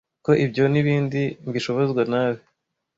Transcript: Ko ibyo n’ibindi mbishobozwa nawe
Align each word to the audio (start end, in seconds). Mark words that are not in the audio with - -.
Ko 0.25 0.31
ibyo 0.45 0.63
n’ibindi 0.73 1.21
mbishobozwa 1.47 2.01
nawe 2.11 2.39